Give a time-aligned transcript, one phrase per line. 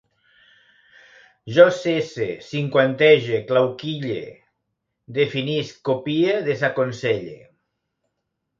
[1.57, 4.17] Jo cesse, cinquantege, clauquille,
[5.19, 7.39] definisc, copie, desaconselle